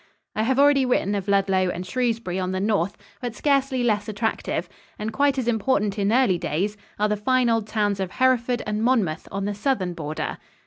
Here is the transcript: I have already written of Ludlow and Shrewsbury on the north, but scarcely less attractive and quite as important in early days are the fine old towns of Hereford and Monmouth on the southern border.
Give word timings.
I 0.35 0.41
have 0.41 0.57
already 0.57 0.83
written 0.83 1.13
of 1.13 1.27
Ludlow 1.27 1.69
and 1.69 1.85
Shrewsbury 1.85 2.39
on 2.39 2.53
the 2.53 2.59
north, 2.59 2.97
but 3.21 3.35
scarcely 3.35 3.83
less 3.83 4.09
attractive 4.09 4.67
and 4.97 5.13
quite 5.13 5.37
as 5.37 5.47
important 5.47 5.99
in 5.99 6.11
early 6.11 6.39
days 6.39 6.75
are 6.97 7.07
the 7.07 7.15
fine 7.15 7.49
old 7.51 7.67
towns 7.67 7.99
of 7.99 8.13
Hereford 8.13 8.63
and 8.65 8.81
Monmouth 8.83 9.27
on 9.31 9.45
the 9.45 9.53
southern 9.53 9.93
border. 9.93 10.39